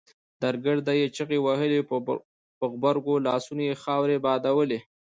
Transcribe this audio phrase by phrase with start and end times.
[0.43, 1.79] درګرده يې چيغې وهلې
[2.59, 4.79] په غبرګو لاسونو يې خاورې بادولې.